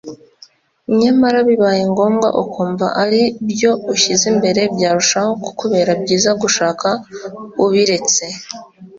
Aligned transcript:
nyamara 0.99 1.39
bibaye 1.47 1.81
ngombwa 1.91 2.27
ukumva 2.43 2.87
ari 3.03 3.21
byo 3.49 3.71
ushyize 3.93 4.23
imbere 4.33 4.61
byarushaho 4.75 5.31
kukubera 5.43 5.91
byiza 6.01 6.31
gushaka 6.41 6.87
ubiretse 7.63 8.25